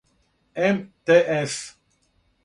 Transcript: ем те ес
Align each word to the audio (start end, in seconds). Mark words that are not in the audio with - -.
ем 0.67 0.77
те 1.05 1.17
ес 1.37 1.53